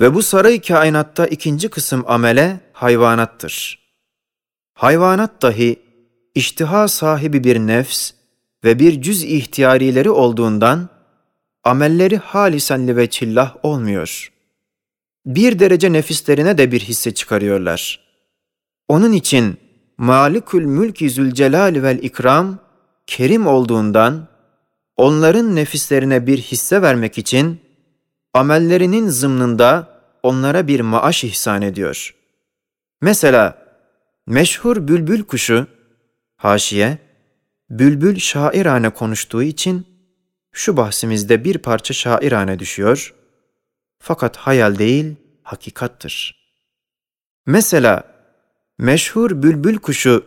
Ve 0.00 0.14
bu 0.14 0.22
saray 0.22 0.60
kainatta 0.60 1.26
ikinci 1.26 1.68
kısım 1.68 2.04
amele 2.06 2.60
hayvanattır. 2.72 3.78
Hayvanat 4.74 5.42
dahi 5.42 5.76
iştiha 6.34 6.88
sahibi 6.88 7.44
bir 7.44 7.58
nefs 7.58 8.10
ve 8.64 8.78
bir 8.78 9.02
cüz 9.02 9.24
ihtiyarileri 9.24 10.10
olduğundan 10.10 10.88
amelleri 11.64 12.16
halisen 12.16 12.96
ve 12.96 13.10
çillah 13.10 13.56
olmuyor. 13.62 14.32
Bir 15.26 15.58
derece 15.58 15.92
nefislerine 15.92 16.58
de 16.58 16.72
bir 16.72 16.80
hisse 16.80 17.14
çıkarıyorlar. 17.14 18.00
Onun 18.88 19.12
için 19.12 19.56
Malikül 19.98 20.64
Mülki 20.64 21.10
Zülcelal 21.10 21.82
vel 21.82 21.98
İkram 21.98 22.58
kerim 23.06 23.46
olduğundan 23.46 24.28
onların 24.96 25.56
nefislerine 25.56 26.26
bir 26.26 26.38
hisse 26.38 26.82
vermek 26.82 27.18
için 27.18 27.60
amellerinin 28.34 29.08
zımnında 29.08 29.89
onlara 30.22 30.66
bir 30.66 30.80
maaş 30.80 31.24
ihsan 31.24 31.62
ediyor. 31.62 32.14
Mesela 33.00 33.66
meşhur 34.26 34.88
bülbül 34.88 35.24
kuşu, 35.24 35.66
haşiye, 36.36 36.98
bülbül 37.70 38.18
şairane 38.18 38.90
konuştuğu 38.90 39.42
için 39.42 39.86
şu 40.52 40.76
bahsimizde 40.76 41.44
bir 41.44 41.58
parça 41.58 41.94
şairane 41.94 42.58
düşüyor, 42.58 43.14
fakat 43.98 44.36
hayal 44.36 44.78
değil, 44.78 45.16
hakikattır. 45.42 46.40
Mesela 47.46 48.04
meşhur 48.78 49.42
bülbül 49.42 49.78
kuşu 49.78 50.26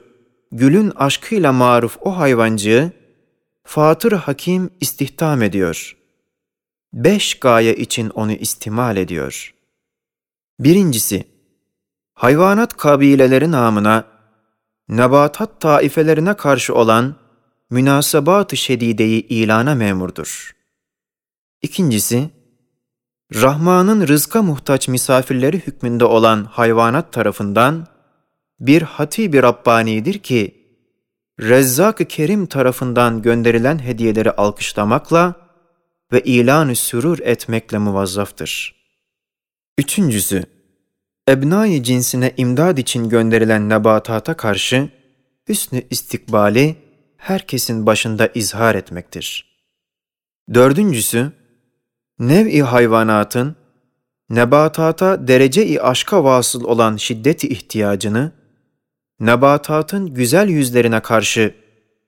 gülün 0.51 0.91
aşkıyla 0.95 1.51
maruf 1.51 1.97
o 2.01 2.17
hayvancığı 2.17 2.91
Fatır 3.63 4.11
Hakim 4.11 4.69
istihdam 4.81 5.41
ediyor. 5.41 5.97
Beş 6.93 7.39
gaye 7.39 7.75
için 7.75 8.09
onu 8.09 8.31
istimal 8.31 8.97
ediyor. 8.97 9.53
Birincisi, 10.63 11.27
hayvanat 12.13 12.77
kabileleri 12.77 13.51
namına 13.51 14.05
nebatat 14.89 15.61
taifelerine 15.61 16.33
karşı 16.33 16.75
olan 16.75 17.15
münasebat-ı 17.69 18.57
şedideyi 18.57 19.27
ilana 19.27 19.75
memurdur. 19.75 20.55
İkincisi, 21.61 22.29
Rahman'ın 23.35 24.07
rızka 24.07 24.41
muhtaç 24.41 24.87
misafirleri 24.87 25.57
hükmünde 25.59 26.05
olan 26.05 26.43
hayvanat 26.43 27.13
tarafından 27.13 27.87
bir 28.59 28.81
hatibi 28.81 29.43
Rabbani'dir 29.43 30.19
ki, 30.19 30.63
Rezzak-ı 31.39 32.05
Kerim 32.05 32.45
tarafından 32.45 33.21
gönderilen 33.21 33.79
hediyeleri 33.79 34.31
alkışlamakla 34.31 35.33
ve 36.11 36.21
ilan-ı 36.21 36.75
sürur 36.75 37.19
etmekle 37.19 37.77
muvazzaftır. 37.77 38.83
Üçüncüsü, 39.77 40.52
ebnai 41.27 41.83
cinsine 41.83 42.33
imdad 42.37 42.77
için 42.77 43.09
gönderilen 43.09 43.69
nebatata 43.69 44.33
karşı 44.33 44.89
hüsnü 45.49 45.81
istikbali 45.89 46.75
herkesin 47.17 47.85
başında 47.85 48.29
izhar 48.35 48.75
etmektir. 48.75 49.53
Dördüncüsü, 50.53 51.31
nev-i 52.19 52.61
hayvanatın 52.61 53.55
nebatata 54.29 55.27
derece-i 55.27 55.81
aşka 55.81 56.23
vasıl 56.23 56.63
olan 56.63 56.97
şiddeti 56.97 57.47
ihtiyacını, 57.47 58.31
nebatatın 59.19 60.13
güzel 60.13 60.47
yüzlerine 60.47 60.99
karşı 60.99 61.55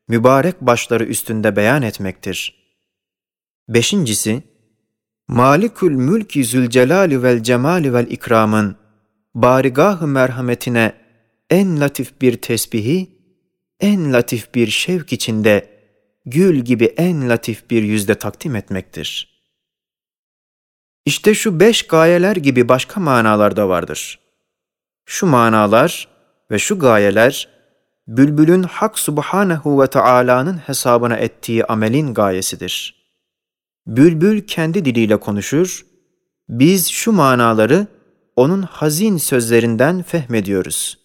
mübarek 0.07 0.61
başları 0.61 1.03
üstünde 1.03 1.55
beyan 1.55 1.81
etmektir. 1.81 2.65
Beşincisi, 3.69 4.43
Malikül 5.27 5.91
Mülki 5.91 6.45
Zülcelali 6.45 7.23
vel 7.23 7.43
Cemali 7.43 7.93
vel 7.93 8.07
İkram'ın 8.07 8.84
barigah-ı 9.35 10.07
merhametine 10.07 10.93
en 11.49 11.81
latif 11.81 12.21
bir 12.21 12.41
tesbihi, 12.41 13.09
en 13.79 14.13
latif 14.13 14.55
bir 14.55 14.67
şevk 14.67 15.13
içinde 15.13 15.69
gül 16.25 16.59
gibi 16.59 16.85
en 16.85 17.29
latif 17.29 17.69
bir 17.69 17.83
yüzde 17.83 18.15
takdim 18.15 18.55
etmektir. 18.55 19.35
İşte 21.05 21.33
şu 21.33 21.59
beş 21.59 21.87
gayeler 21.87 22.35
gibi 22.35 22.69
başka 22.69 22.99
manalar 22.99 23.55
da 23.55 23.69
vardır. 23.69 24.19
Şu 25.05 25.25
manalar 25.25 26.07
ve 26.51 26.59
şu 26.59 26.79
gayeler, 26.79 27.49
bülbülün 28.07 28.63
Hak 28.63 28.99
Subhanehu 28.99 29.81
ve 29.81 29.87
Taala'nın 29.87 30.57
hesabına 30.57 31.15
ettiği 31.15 31.65
amelin 31.65 32.13
gayesidir. 32.13 33.05
Bülbül 33.87 34.41
kendi 34.41 34.85
diliyle 34.85 35.17
konuşur, 35.17 35.85
biz 36.49 36.89
şu 36.89 37.11
manaları 37.11 37.87
onun 38.35 38.61
hazin 38.61 39.17
sözlerinden 39.17 40.01
fehmediyoruz. 40.01 40.99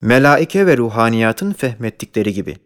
Melaike 0.00 0.66
ve 0.66 0.76
ruhaniyatın 0.76 1.52
fehmettikleri 1.52 2.32
gibi. 2.32 2.56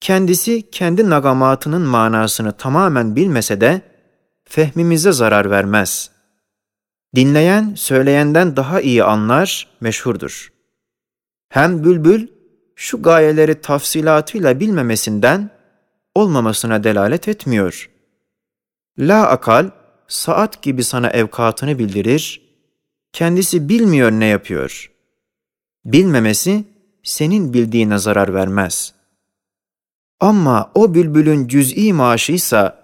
Kendisi 0.00 0.70
kendi 0.70 1.10
nagamatının 1.10 1.82
manasını 1.82 2.52
tamamen 2.52 3.16
bilmese 3.16 3.60
de 3.60 3.82
fehmimize 4.44 5.12
zarar 5.12 5.50
vermez. 5.50 6.10
Dinleyen 7.14 7.74
söyleyenden 7.74 8.56
daha 8.56 8.80
iyi 8.80 9.04
anlar, 9.04 9.68
meşhurdur. 9.80 10.52
Hem 11.48 11.84
bülbül 11.84 12.28
şu 12.76 13.02
gayeleri 13.02 13.60
tafsilatıyla 13.60 14.60
bilmemesinden 14.60 15.50
olmamasına 16.14 16.84
delalet 16.84 17.28
etmiyor. 17.28 17.90
La 18.98 19.26
akal, 19.28 19.70
saat 20.08 20.62
gibi 20.62 20.84
sana 20.84 21.10
evkatını 21.10 21.78
bildirir, 21.78 22.47
kendisi 23.18 23.68
bilmiyor 23.68 24.10
ne 24.12 24.26
yapıyor. 24.26 24.90
Bilmemesi 25.84 26.64
senin 27.02 27.52
bildiğine 27.52 27.98
zarar 27.98 28.34
vermez. 28.34 28.94
Ama 30.20 30.70
o 30.74 30.94
bülbülün 30.94 31.48
cüz'i 31.48 31.92
maaşıysa, 31.92 32.78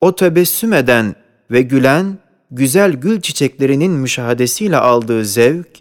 o 0.00 0.16
tebessüm 0.16 0.72
eden 0.72 1.14
ve 1.50 1.62
gülen 1.62 2.18
güzel 2.50 2.92
gül 2.92 3.20
çiçeklerinin 3.20 3.92
müşahadesiyle 3.92 4.76
aldığı 4.76 5.24
zevk 5.24 5.80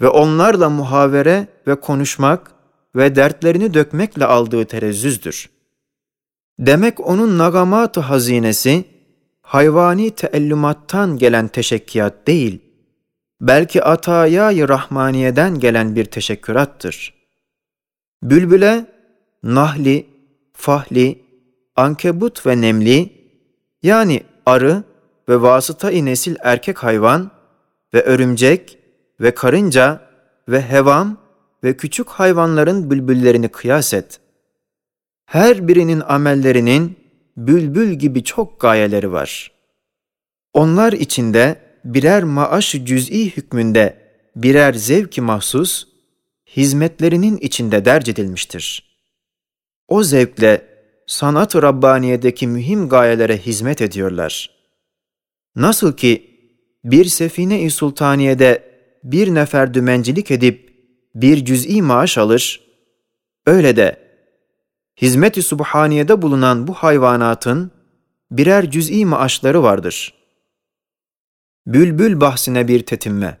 ve 0.00 0.08
onlarla 0.08 0.70
muhavere 0.70 1.48
ve 1.66 1.80
konuşmak 1.80 2.50
ve 2.96 3.16
dertlerini 3.16 3.74
dökmekle 3.74 4.24
aldığı 4.24 4.64
terezzüzdür. 4.64 5.50
Demek 6.58 7.00
onun 7.00 7.38
nagamat-ı 7.38 8.00
hazinesi, 8.00 8.84
hayvani 9.42 10.10
teellümattan 10.10 11.18
gelen 11.18 11.48
teşekkiyat 11.48 12.26
değil, 12.26 12.67
belki 13.40 13.82
atayayı 13.82 14.68
rahmaniyeden 14.68 15.58
gelen 15.58 15.96
bir 15.96 16.04
teşekkürattır. 16.04 17.14
Bülbüle, 18.22 18.86
nahli, 19.42 20.06
fahli, 20.52 21.24
ankebut 21.76 22.46
ve 22.46 22.60
nemli, 22.60 23.12
yani 23.82 24.22
arı 24.46 24.82
ve 25.28 25.42
vasıta-i 25.42 26.04
nesil 26.04 26.36
erkek 26.40 26.78
hayvan 26.78 27.30
ve 27.94 28.02
örümcek 28.02 28.78
ve 29.20 29.34
karınca 29.34 30.00
ve 30.48 30.62
hevam 30.62 31.16
ve 31.64 31.76
küçük 31.76 32.08
hayvanların 32.08 32.90
bülbüllerini 32.90 33.48
kıyas 33.48 33.94
et. 33.94 34.20
Her 35.26 35.68
birinin 35.68 36.02
amellerinin 36.08 36.98
bülbül 37.36 37.92
gibi 37.92 38.24
çok 38.24 38.60
gayeleri 38.60 39.12
var. 39.12 39.52
Onlar 40.54 40.92
içinde 40.92 41.67
birer 41.84 42.22
maaş 42.22 42.72
cüz'i 42.84 43.36
hükmünde 43.36 43.96
birer 44.36 44.74
zevki 44.74 45.20
mahsus, 45.20 45.86
hizmetlerinin 46.56 47.36
içinde 47.36 47.84
derc 47.84 48.10
edilmiştir. 48.10 48.98
O 49.88 50.02
zevkle 50.02 50.68
sanat-ı 51.06 51.62
Rabbaniye'deki 51.62 52.46
mühim 52.46 52.88
gayelere 52.88 53.38
hizmet 53.38 53.82
ediyorlar. 53.82 54.50
Nasıl 55.56 55.96
ki 55.96 56.30
bir 56.84 57.04
sefine-i 57.04 57.70
sultaniyede 57.70 58.68
bir 59.04 59.34
nefer 59.34 59.74
dümencilik 59.74 60.30
edip 60.30 60.68
bir 61.14 61.44
cüz'i 61.44 61.82
maaş 61.82 62.18
alır, 62.18 62.60
öyle 63.46 63.76
de 63.76 63.96
hizmet-i 65.02 65.42
subhaniyede 65.42 66.22
bulunan 66.22 66.66
bu 66.66 66.74
hayvanatın 66.74 67.70
birer 68.30 68.70
cüz'i 68.70 69.04
maaşları 69.04 69.62
vardır. 69.62 70.17
Bülbül 71.68 72.20
bahsine 72.20 72.68
bir 72.68 72.86
tetinme. 72.86 73.38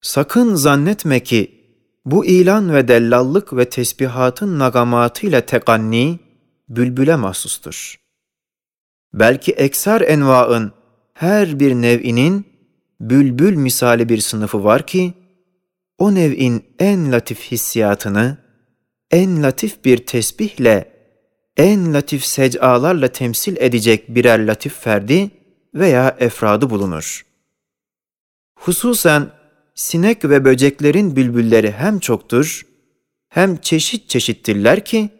Sakın 0.00 0.54
zannetme 0.54 1.20
ki 1.20 1.64
bu 2.04 2.24
ilan 2.26 2.74
ve 2.74 2.88
dellallık 2.88 3.56
ve 3.56 3.68
tesbihatın 3.68 4.58
nagamatıyla 4.58 5.40
tekanni, 5.40 6.18
bülbüle 6.68 7.16
mahsustur. 7.16 8.00
Belki 9.14 9.52
ekser 9.52 10.00
envaın 10.00 10.72
her 11.14 11.60
bir 11.60 11.74
nev'inin 11.74 12.46
bülbül 13.00 13.56
misali 13.56 14.08
bir 14.08 14.18
sınıfı 14.18 14.64
var 14.64 14.86
ki, 14.86 15.14
o 15.98 16.14
nev'in 16.14 16.64
en 16.78 17.12
latif 17.12 17.40
hissiyatını, 17.40 18.38
en 19.10 19.42
latif 19.42 19.84
bir 19.84 20.06
tesbihle, 20.06 20.92
en 21.56 21.94
latif 21.94 22.24
sec'alarla 22.24 23.08
temsil 23.08 23.56
edecek 23.56 24.14
birer 24.14 24.46
latif 24.46 24.74
ferdi 24.74 25.30
veya 25.74 26.16
efradı 26.18 26.70
bulunur. 26.70 27.27
Hususen 28.60 29.30
sinek 29.74 30.24
ve 30.24 30.44
böceklerin 30.44 31.16
bülbülleri 31.16 31.72
hem 31.72 31.98
çoktur, 31.98 32.66
hem 33.28 33.56
çeşit 33.56 34.08
çeşittirler 34.08 34.84
ki, 34.84 35.10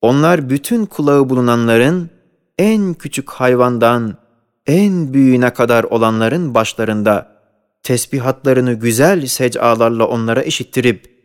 onlar 0.00 0.50
bütün 0.50 0.86
kulağı 0.86 1.28
bulunanların 1.28 2.10
en 2.58 2.94
küçük 2.94 3.30
hayvandan 3.30 4.18
en 4.66 5.14
büyüğüne 5.14 5.52
kadar 5.52 5.84
olanların 5.84 6.54
başlarında 6.54 7.36
tesbihatlarını 7.82 8.74
güzel 8.74 9.26
sec'alarla 9.26 10.06
onlara 10.06 10.42
işittirip 10.42 11.16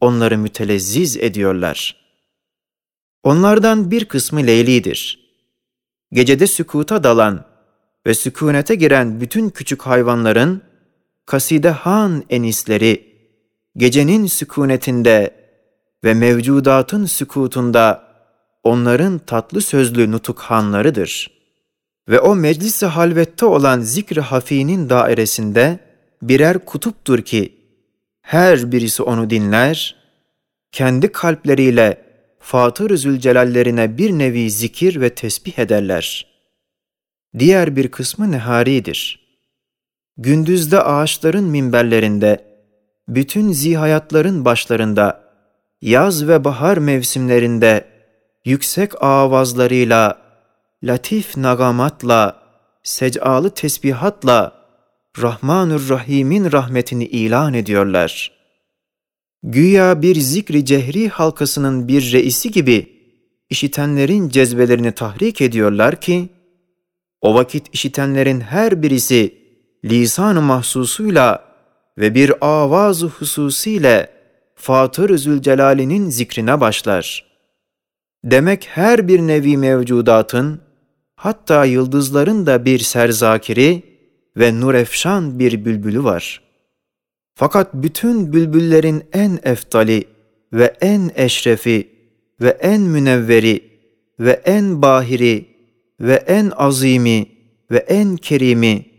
onları 0.00 0.38
mütelezziz 0.38 1.16
ediyorlar. 1.16 1.96
Onlardan 3.22 3.90
bir 3.90 4.04
kısmı 4.04 4.46
leylidir. 4.46 5.30
Gecede 6.12 6.46
sükuta 6.46 7.04
dalan 7.04 7.44
ve 8.06 8.14
sükunete 8.14 8.74
giren 8.74 9.20
bütün 9.20 9.50
küçük 9.50 9.82
hayvanların 9.82 10.69
kaside 11.30 11.70
han 11.70 12.24
enisleri 12.30 13.04
gecenin 13.76 14.26
sükunetinde 14.26 15.34
ve 16.04 16.14
mevcudatın 16.14 17.04
sükutunda 17.04 18.04
onların 18.64 19.18
tatlı 19.18 19.60
sözlü 19.60 20.12
nutukhanlarıdır. 20.12 21.30
Ve 22.08 22.20
o 22.20 22.36
meclis-i 22.36 22.86
halvette 22.86 23.46
olan 23.46 23.80
zikr-i 23.80 24.20
hafinin 24.20 24.90
dairesinde 24.90 25.78
birer 26.22 26.64
kutuptur 26.64 27.22
ki, 27.22 27.54
her 28.22 28.72
birisi 28.72 29.02
onu 29.02 29.30
dinler, 29.30 29.96
kendi 30.72 31.12
kalpleriyle 31.12 32.02
Fatır-ı 32.38 32.98
Zülcelallerine 32.98 33.98
bir 33.98 34.10
nevi 34.10 34.50
zikir 34.50 35.00
ve 35.00 35.14
tesbih 35.14 35.58
ederler. 35.58 36.26
Diğer 37.38 37.76
bir 37.76 37.88
kısmı 37.88 38.32
neharidir. 38.32 39.19
Gündüzde 40.20 40.82
ağaçların 40.82 41.44
minberlerinde, 41.44 42.44
bütün 43.08 43.52
zihayatların 43.52 44.44
başlarında, 44.44 45.20
yaz 45.82 46.28
ve 46.28 46.44
bahar 46.44 46.78
mevsimlerinde 46.78 47.84
yüksek 48.44 49.02
avazlarıyla, 49.02 50.18
latif 50.82 51.36
nagamatla, 51.36 52.42
sec'alı 52.82 53.50
tesbihatla 53.50 54.52
Rahmanur 55.22 55.88
Rahim'in 55.88 56.52
rahmetini 56.52 57.04
ilan 57.04 57.54
ediyorlar. 57.54 58.32
Güya 59.42 60.02
bir 60.02 60.16
zikri 60.16 60.64
cehri 60.64 61.08
halkasının 61.08 61.88
bir 61.88 62.12
reisi 62.12 62.50
gibi 62.50 62.92
işitenlerin 63.50 64.28
cezbelerini 64.28 64.92
tahrik 64.92 65.40
ediyorlar 65.40 66.00
ki, 66.00 66.28
o 67.20 67.34
vakit 67.34 67.66
işitenlerin 67.72 68.40
her 68.40 68.82
birisi 68.82 69.39
lisan-ı 69.84 70.42
mahsusuyla 70.42 71.44
ve 71.98 72.14
bir 72.14 72.32
avaz-ı 72.40 73.06
hususiyle 73.06 74.10
Fatır-ı 74.54 75.18
Zülcelal'inin 75.18 76.10
zikrine 76.10 76.60
başlar. 76.60 77.30
Demek 78.24 78.68
her 78.68 79.08
bir 79.08 79.20
nevi 79.20 79.56
mevcudatın, 79.56 80.60
hatta 81.16 81.64
yıldızların 81.64 82.46
da 82.46 82.64
bir 82.64 82.78
serzakiri 82.78 83.82
ve 84.36 84.60
nurefşan 84.60 85.38
bir 85.38 85.64
bülbülü 85.64 86.04
var. 86.04 86.42
Fakat 87.34 87.74
bütün 87.74 88.32
bülbüllerin 88.32 89.04
en 89.12 89.38
eftali 89.42 90.04
ve 90.52 90.76
en 90.80 91.10
eşrefi 91.14 91.88
ve 92.40 92.48
en 92.48 92.80
münevveri 92.80 93.70
ve 94.20 94.30
en 94.44 94.82
bahiri 94.82 95.46
ve 96.00 96.14
en 96.14 96.52
azimi 96.56 97.26
ve 97.70 97.78
en 97.78 98.16
kerimi 98.16 98.89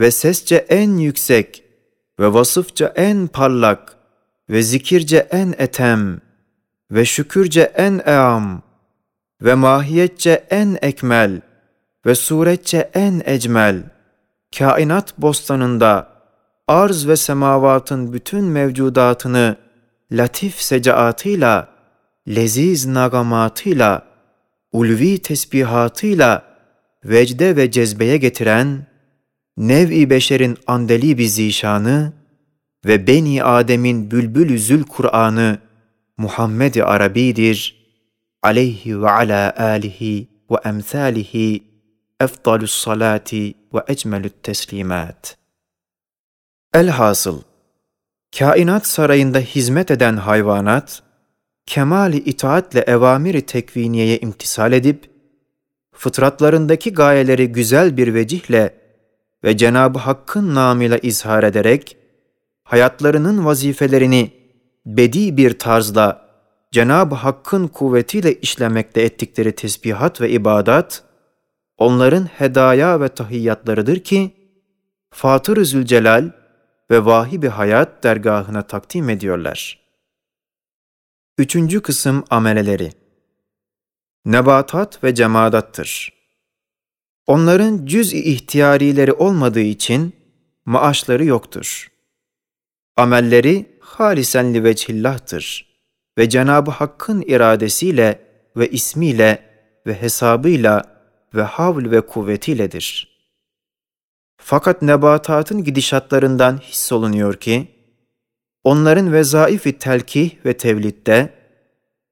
ve 0.00 0.10
sesçe 0.10 0.56
en 0.56 0.96
yüksek 0.96 1.64
ve 2.20 2.32
vasıfça 2.32 2.92
en 2.96 3.26
parlak 3.26 3.96
ve 4.50 4.62
zikirce 4.62 5.28
en 5.30 5.54
etem 5.58 6.20
ve 6.90 7.04
şükürce 7.04 7.60
en 7.60 8.02
eam 8.06 8.62
ve 9.42 9.54
mahiyetçe 9.54 10.46
en 10.50 10.78
ekmel 10.82 11.40
ve 12.06 12.14
suretçe 12.14 12.90
en 12.94 13.22
ecmel, 13.24 13.82
kainat 14.58 15.18
bostanında 15.18 16.08
arz 16.68 17.08
ve 17.08 17.16
semavatın 17.16 18.12
bütün 18.12 18.44
mevcudatını 18.44 19.56
latif 20.12 20.62
secaatıyla, 20.62 21.68
leziz 22.28 22.86
nagamatıyla, 22.86 24.02
ulvi 24.72 25.18
tesbihatıyla 25.18 26.42
vecde 27.04 27.56
ve 27.56 27.70
cezbeye 27.70 28.16
getiren, 28.16 28.86
nev-i 29.56 30.10
beşerin 30.10 30.58
andeli 30.66 31.18
bir 31.18 31.26
zişanı 31.26 32.12
ve 32.86 33.06
Beni 33.06 33.44
Adem'in 33.44 34.10
bülbül 34.10 34.58
zül 34.58 34.82
Kur'an'ı 34.82 35.58
Muhammed-i 36.16 36.84
Arabi'dir 36.84 37.86
aleyhi 38.42 39.02
ve 39.02 39.10
ala 39.10 39.54
alihi 39.58 40.28
ve 40.50 40.56
emsalihi 40.64 41.64
efdalus 42.20 42.74
salati 42.84 43.54
ve 43.74 43.78
ecmelü't 43.88 44.42
teslimat. 44.42 45.36
Elhasıl, 46.74 47.42
kainat 48.38 48.86
sarayında 48.86 49.38
hizmet 49.38 49.90
eden 49.90 50.16
hayvanat, 50.16 51.02
kemali 51.66 52.16
itaatle 52.16 52.80
evamiri 52.80 53.42
tekviniyeye 53.42 54.18
imtisal 54.18 54.72
edip, 54.72 55.10
fıtratlarındaki 55.92 56.92
gayeleri 56.92 57.52
güzel 57.52 57.96
bir 57.96 58.14
vecihle 58.14 58.85
ve 59.46 59.56
Cenab-ı 59.56 59.98
Hakk'ın 59.98 60.54
namıyla 60.54 60.98
izhar 60.98 61.42
ederek, 61.42 61.96
hayatlarının 62.64 63.44
vazifelerini 63.46 64.32
bedi 64.86 65.36
bir 65.36 65.58
tarzla 65.58 66.26
Cenab-ı 66.72 67.14
Hakk'ın 67.14 67.68
kuvvetiyle 67.68 68.34
işlemekte 68.34 69.02
ettikleri 69.02 69.52
tesbihat 69.52 70.20
ve 70.20 70.30
ibadat, 70.30 71.04
onların 71.78 72.24
hedaya 72.24 73.00
ve 73.00 73.08
tahiyyatlarıdır 73.08 74.00
ki, 74.00 74.30
Fatır-ı 75.10 75.64
Zülcelal 75.64 76.30
ve 76.90 77.04
vahibi 77.04 77.48
hayat 77.48 78.04
dergahına 78.04 78.62
takdim 78.62 79.10
ediyorlar. 79.10 79.80
Üçüncü 81.38 81.82
kısım 81.82 82.24
ameleleri 82.30 82.92
Nebatat 84.24 85.04
ve 85.04 85.14
cemadattır. 85.14 86.15
Onların 87.26 87.86
cüz-i 87.86 88.18
ihtiyarileri 88.18 89.12
olmadığı 89.12 89.60
için 89.60 90.12
maaşları 90.64 91.24
yoktur. 91.24 91.88
Amelleri 92.96 93.66
halisen 93.80 94.54
li 94.54 94.64
vechillah'tır 94.64 95.66
ve 96.18 96.28
Cenab-ı 96.28 96.70
Hakk'ın 96.70 97.20
iradesiyle 97.26 98.20
ve 98.56 98.70
ismiyle 98.70 99.42
ve 99.86 100.02
hesabıyla 100.02 100.82
ve 101.34 101.42
havl 101.42 101.90
ve 101.90 102.00
kuvvetiyledir. 102.00 103.16
Fakat 104.36 104.82
nebatatın 104.82 105.64
gidişatlarından 105.64 106.58
hissolunuyor 106.58 107.34
ki, 107.34 107.68
onların 108.64 109.12
vezaifi 109.12 109.78
telkih 109.78 110.30
ve 110.44 110.56
tevlitte 110.56 111.34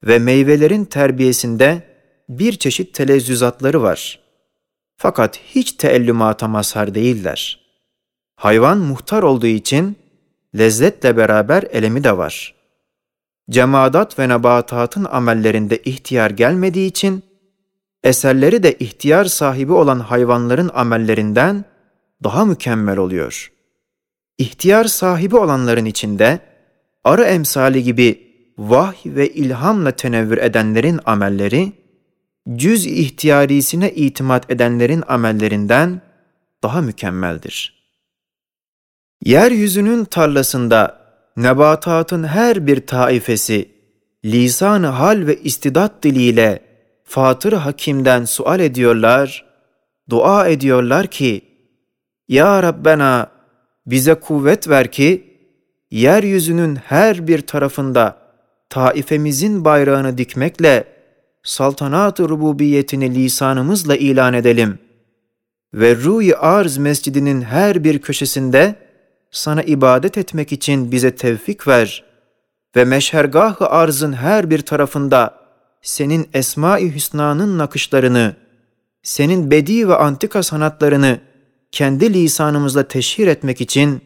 ve 0.04 0.18
meyvelerin 0.18 0.84
terbiyesinde 0.84 1.82
bir 2.28 2.52
çeşit 2.52 2.94
telezzüzatları 2.94 3.82
var. 3.82 4.23
Fakat 4.96 5.38
hiç 5.38 5.72
teellümata 5.72 6.48
mazhar 6.48 6.94
değiller. 6.94 7.60
Hayvan 8.36 8.78
muhtar 8.78 9.22
olduğu 9.22 9.46
için 9.46 9.96
lezzetle 10.58 11.16
beraber 11.16 11.62
elemi 11.62 12.04
de 12.04 12.16
var. 12.18 12.54
Cemadat 13.50 14.18
ve 14.18 14.28
nebatatın 14.28 15.04
amellerinde 15.04 15.76
ihtiyar 15.76 16.30
gelmediği 16.30 16.88
için, 16.88 17.22
eserleri 18.04 18.62
de 18.62 18.72
ihtiyar 18.72 19.24
sahibi 19.24 19.72
olan 19.72 20.00
hayvanların 20.00 20.70
amellerinden 20.74 21.64
daha 22.24 22.44
mükemmel 22.44 22.98
oluyor. 22.98 23.52
İhtiyar 24.38 24.84
sahibi 24.84 25.36
olanların 25.36 25.84
içinde, 25.84 26.40
arı 27.04 27.24
emsali 27.24 27.82
gibi 27.82 28.34
vahy 28.58 29.14
ve 29.14 29.28
ilhamla 29.28 29.90
tenevvür 29.90 30.38
edenlerin 30.38 31.00
amelleri, 31.06 31.72
cüz 32.52 32.86
ihtiyarisine 32.86 33.90
itimat 33.90 34.50
edenlerin 34.50 35.04
amellerinden 35.08 36.00
daha 36.62 36.80
mükemmeldir. 36.80 37.84
Yeryüzünün 39.24 40.04
tarlasında 40.04 41.04
nebatatın 41.36 42.24
her 42.24 42.66
bir 42.66 42.86
taifesi 42.86 43.68
lisan-ı 44.24 44.86
hal 44.86 45.26
ve 45.26 45.42
istidat 45.42 46.02
diliyle 46.02 46.60
Fatır 47.04 47.52
Hakim'den 47.52 48.24
sual 48.24 48.60
ediyorlar, 48.60 49.44
dua 50.10 50.48
ediyorlar 50.48 51.06
ki, 51.06 51.42
Ya 52.28 52.62
Rabbena 52.62 53.30
bize 53.86 54.14
kuvvet 54.14 54.68
ver 54.68 54.92
ki, 54.92 55.38
yeryüzünün 55.90 56.76
her 56.76 57.28
bir 57.28 57.40
tarafında 57.40 58.18
taifemizin 58.70 59.64
bayrağını 59.64 60.18
dikmekle 60.18 60.93
saltanat-ı 61.44 62.28
rububiyetini 62.28 63.14
lisanımızla 63.14 63.96
ilan 63.96 64.34
edelim 64.34 64.78
ve 65.74 65.96
Ruh-i 65.96 66.36
Arz 66.36 66.76
Mescidinin 66.76 67.42
her 67.42 67.84
bir 67.84 67.98
köşesinde 67.98 68.74
sana 69.30 69.62
ibadet 69.62 70.18
etmek 70.18 70.52
için 70.52 70.92
bize 70.92 71.16
tevfik 71.16 71.68
ver 71.68 72.04
ve 72.76 72.84
meşhergah-ı 72.84 73.66
arzın 73.66 74.12
her 74.12 74.50
bir 74.50 74.62
tarafında 74.62 75.34
senin 75.82 76.28
Esma-i 76.34 76.94
Hüsna'nın 76.94 77.58
nakışlarını, 77.58 78.36
senin 79.02 79.50
bedi 79.50 79.88
ve 79.88 79.94
antika 79.94 80.42
sanatlarını 80.42 81.20
kendi 81.72 82.14
lisanımızla 82.14 82.88
teşhir 82.88 83.26
etmek 83.26 83.60
için 83.60 84.00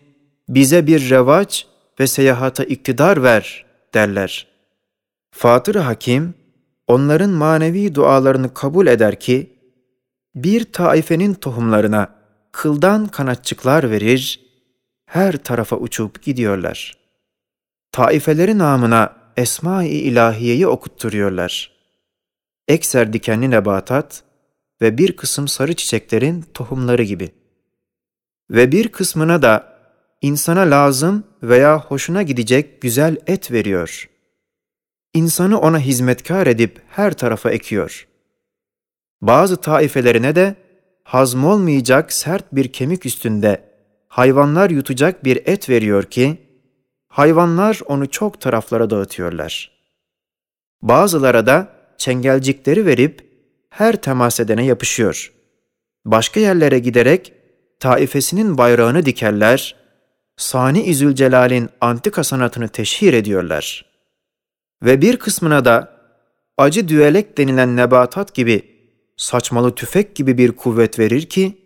bize 0.48 0.86
bir 0.86 1.10
revaç 1.10 1.66
ve 2.00 2.06
seyahata 2.06 2.64
iktidar 2.64 3.22
ver 3.22 3.64
derler. 3.94 4.46
Fatır 5.30 5.74
Hakim, 5.74 6.34
onların 6.88 7.30
manevi 7.30 7.94
dualarını 7.94 8.54
kabul 8.54 8.86
eder 8.86 9.20
ki, 9.20 9.58
bir 10.34 10.72
taifenin 10.72 11.34
tohumlarına 11.34 12.14
kıldan 12.52 13.06
kanatçıklar 13.06 13.90
verir, 13.90 14.40
her 15.06 15.36
tarafa 15.36 15.76
uçup 15.76 16.22
gidiyorlar. 16.22 16.98
Taifeleri 17.92 18.58
namına 18.58 19.16
Esma-i 19.36 19.88
İlahiye'yi 19.88 20.66
okutturuyorlar. 20.66 21.72
Ekser 22.68 23.12
dikenli 23.12 23.50
nebatat 23.50 24.22
ve 24.80 24.98
bir 24.98 25.16
kısım 25.16 25.48
sarı 25.48 25.74
çiçeklerin 25.74 26.44
tohumları 26.54 27.02
gibi. 27.02 27.30
Ve 28.50 28.72
bir 28.72 28.88
kısmına 28.88 29.42
da 29.42 29.78
insana 30.22 30.60
lazım 30.60 31.24
veya 31.42 31.80
hoşuna 31.80 32.22
gidecek 32.22 32.82
güzel 32.82 33.16
et 33.26 33.52
veriyor. 33.52 34.08
İnsanı 35.18 35.60
ona 35.60 35.78
hizmetkar 35.78 36.46
edip 36.46 36.80
her 36.88 37.12
tarafa 37.12 37.50
ekiyor. 37.50 38.08
Bazı 39.22 39.56
taifelerine 39.56 40.36
de 40.36 40.54
hazmolmayacak 41.04 42.12
sert 42.12 42.44
bir 42.52 42.72
kemik 42.72 43.06
üstünde 43.06 43.64
hayvanlar 44.08 44.70
yutacak 44.70 45.24
bir 45.24 45.42
et 45.46 45.68
veriyor 45.68 46.04
ki, 46.04 46.38
hayvanlar 47.08 47.80
onu 47.86 48.10
çok 48.10 48.40
taraflara 48.40 48.90
dağıtıyorlar. 48.90 49.70
Bazılara 50.82 51.46
da 51.46 51.68
çengelcikleri 51.96 52.86
verip 52.86 53.30
her 53.70 53.96
temas 53.96 54.40
edene 54.40 54.64
yapışıyor. 54.64 55.32
Başka 56.04 56.40
yerlere 56.40 56.78
giderek 56.78 57.32
taifesinin 57.80 58.58
bayrağını 58.58 59.06
dikerler, 59.06 59.76
Sani 60.36 60.94
Zülcelal'in 60.94 61.68
antika 61.80 62.24
sanatını 62.24 62.68
teşhir 62.68 63.12
ediyorlar. 63.12 63.87
Ve 64.82 65.02
bir 65.02 65.16
kısmına 65.16 65.64
da 65.64 65.98
acı 66.56 66.88
düelek 66.88 67.38
denilen 67.38 67.76
nebatat 67.76 68.34
gibi 68.34 68.78
saçmalı 69.16 69.74
tüfek 69.74 70.16
gibi 70.16 70.38
bir 70.38 70.52
kuvvet 70.52 70.98
verir 70.98 71.26
ki, 71.26 71.58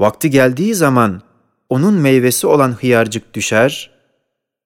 vakti 0.00 0.30
geldiği 0.30 0.74
zaman 0.74 1.22
onun 1.68 1.94
meyvesi 1.94 2.46
olan 2.46 2.72
hıyarcık 2.72 3.34
düşer, 3.34 3.90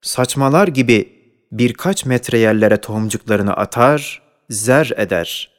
saçmalar 0.01 0.69
gibi 0.69 1.17
birkaç 1.53 2.05
metre 2.05 2.39
yerlere 2.39 2.81
tohumcuklarını 2.81 3.57
atar, 3.57 4.23
zer 4.51 4.93
eder. 4.97 5.51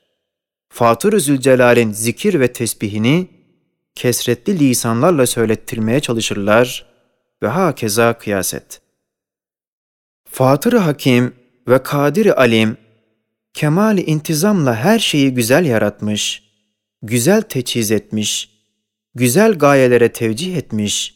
Fatır-ı 0.70 1.20
Zülcelal'in 1.20 1.92
zikir 1.92 2.40
ve 2.40 2.54
tesbihini 2.54 3.28
kesretli 3.96 4.60
lisanlarla 4.60 5.26
söylettirmeye 5.26 6.00
çalışırlar 6.00 6.86
ve 7.44 7.48
hakeza 7.48 8.18
kıyaset. 8.18 8.82
Fatır-ı 10.30 10.78
Hakim 10.78 11.34
ve 11.68 11.84
Kadir-i 11.84 12.34
Alim, 12.34 12.78
kemal 13.54 13.98
intizamla 13.98 14.76
her 14.76 15.00
şeyi 15.00 15.34
güzel 15.34 15.66
yaratmış, 15.66 16.44
güzel 17.02 17.42
teçhiz 17.42 17.92
etmiş, 17.92 18.50
güzel 19.16 19.54
gayelere 19.54 20.12
tevcih 20.12 20.58
etmiş, 20.58 21.16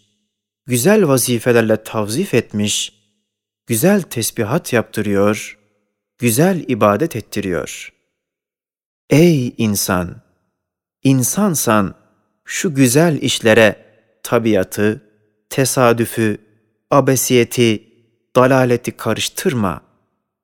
güzel 0.66 1.08
vazifelerle 1.08 1.84
tavzif 1.84 2.34
etmiş, 2.34 2.94
güzel 3.68 4.02
tesbihat 4.02 4.74
yaptırıyor, 4.74 5.60
güzel 6.18 6.66
ibadet 6.68 7.16
ettiriyor. 7.16 7.94
Ey 9.10 9.54
insan! 9.58 10.22
İnsansan 11.04 11.96
şu 12.46 12.76
güzel 12.76 13.22
işlere 13.22 13.86
tabiatı, 14.24 15.02
tesadüfü, 15.50 16.38
abesiyeti, 16.92 17.84
dalaleti 18.36 18.92
karıştırma, 18.92 19.82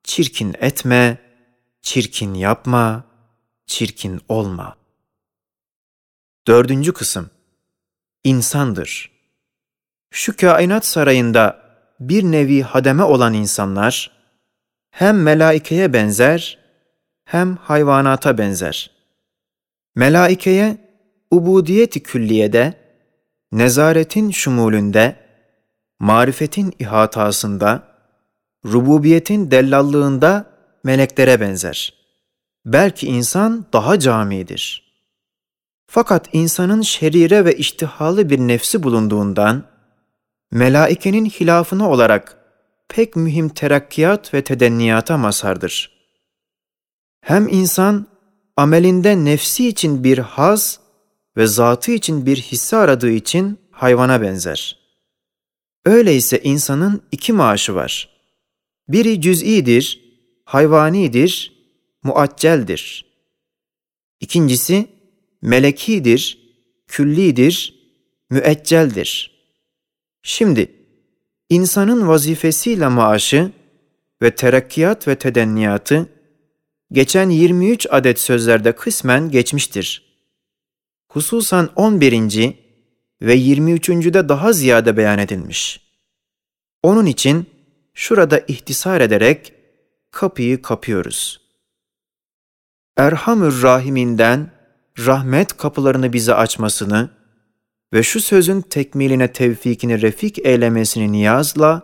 çirkin 0.08 0.54
etme, 0.60 1.18
çirkin 1.82 2.34
yapma, 2.34 3.04
çirkin 3.66 4.20
olma. 4.28 4.76
Dördüncü 6.46 6.92
kısım 6.92 7.30
İnsandır. 8.24 9.10
Şu 10.10 10.36
kainat 10.36 10.86
sarayında 10.86 11.60
bir 12.00 12.22
nevi 12.22 12.62
hademe 12.62 13.02
olan 13.02 13.34
insanlar, 13.34 14.10
hem 14.90 15.22
melaikeye 15.22 15.92
benzer, 15.92 16.58
hem 17.24 17.56
hayvanata 17.56 18.38
benzer. 18.38 18.90
Melaikeye, 19.94 20.76
ubudiyeti 21.30 22.02
külliyede, 22.02 22.74
nezaretin 23.52 24.30
şumulünde, 24.30 25.16
marifetin 25.98 26.74
ihatasında, 26.78 27.87
rububiyetin 28.66 29.50
dellallığında 29.50 30.50
meleklere 30.84 31.40
benzer. 31.40 31.94
Belki 32.66 33.06
insan 33.06 33.66
daha 33.72 33.98
camidir. 33.98 34.88
Fakat 35.90 36.28
insanın 36.32 36.82
şerire 36.82 37.44
ve 37.44 37.56
iştihalı 37.56 38.30
bir 38.30 38.38
nefsi 38.38 38.82
bulunduğundan, 38.82 39.64
melaikenin 40.52 41.26
hilafını 41.26 41.90
olarak 41.90 42.36
pek 42.88 43.16
mühim 43.16 43.48
terakkiyat 43.48 44.34
ve 44.34 44.44
tedenniyata 44.44 45.18
mazhardır. 45.18 45.98
Hem 47.20 47.48
insan 47.48 48.06
amelinde 48.56 49.24
nefsi 49.24 49.68
için 49.68 50.04
bir 50.04 50.18
haz 50.18 50.80
ve 51.36 51.46
zatı 51.46 51.90
için 51.90 52.26
bir 52.26 52.36
hisse 52.36 52.76
aradığı 52.76 53.10
için 53.10 53.58
hayvana 53.70 54.22
benzer. 54.22 54.78
Öyleyse 55.84 56.40
insanın 56.42 57.02
iki 57.12 57.32
maaşı 57.32 57.74
var. 57.74 58.17
Biri 58.88 59.20
cüz'idir, 59.20 60.00
hayvanidir, 60.44 61.52
muacceldir. 62.02 63.04
İkincisi 64.20 64.86
melekidir, 65.42 66.38
küllidir, 66.86 67.74
müecceldir. 68.30 69.38
Şimdi 70.22 70.72
insanın 71.48 72.08
vazifesiyle 72.08 72.88
maaşı 72.88 73.52
ve 74.22 74.34
terakkiyat 74.34 75.08
ve 75.08 75.18
tedenniyatı 75.18 76.08
geçen 76.92 77.30
23 77.30 77.86
adet 77.90 78.20
sözlerde 78.20 78.72
kısmen 78.72 79.30
geçmiştir. 79.30 80.08
Hususan 81.08 81.70
11. 81.76 82.54
ve 83.22 83.34
23. 83.34 83.88
de 83.88 84.28
daha 84.28 84.52
ziyade 84.52 84.96
beyan 84.96 85.18
edilmiş. 85.18 85.80
Onun 86.82 87.06
için 87.06 87.46
şurada 87.98 88.40
ihtisar 88.48 89.00
ederek 89.00 89.52
kapıyı 90.10 90.62
kapıyoruz. 90.62 91.40
Erhamür 92.96 93.62
Rahiminden 93.62 94.50
rahmet 94.98 95.56
kapılarını 95.56 96.12
bize 96.12 96.34
açmasını 96.34 97.10
ve 97.92 98.02
şu 98.02 98.20
sözün 98.20 98.60
tekmiline 98.60 99.32
tevfikini 99.32 100.02
refik 100.02 100.38
eylemesini 100.46 101.12
niyazla, 101.12 101.82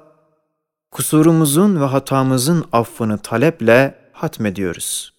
kusurumuzun 0.91 1.81
ve 1.81 1.85
hatamızın 1.85 2.65
affını 2.73 3.19
taleple 3.19 4.11
hatmediyoruz. 4.13 5.14